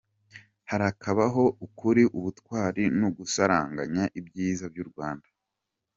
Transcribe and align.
Harakabaho 0.69 1.43
ukuri, 1.65 2.03
ubutwari 2.17 2.83
n’ugusaranganya 2.99 4.03
ibyiza 4.19 4.65
by’u 4.73 4.85
Rwanda. 4.89 5.27